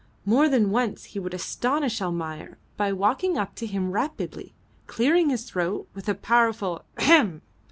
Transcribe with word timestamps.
More 0.25 0.49
than 0.49 0.71
once 0.71 1.03
he 1.03 1.19
would 1.19 1.35
astonish 1.35 2.01
Almayer 2.01 2.57
by 2.75 2.91
walking 2.91 3.37
up 3.37 3.53
to 3.57 3.67
him 3.67 3.91
rapidly, 3.91 4.55
clearing 4.87 5.29
his 5.29 5.47
throat 5.47 5.87
with 5.93 6.09
a 6.09 6.15
powerful 6.15 6.83
"Hem!" 6.97 7.43